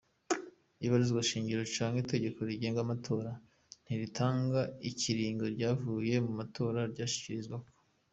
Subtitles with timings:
[0.83, 3.31] Ibwirizwa shingiro canke itegeko rigenga amatora
[3.83, 7.71] ntiritanga ikiringo ivyavuye mu matora vyoshikiririzwako.